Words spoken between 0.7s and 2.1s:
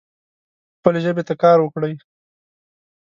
خپلې ژبې ته کار وکړئ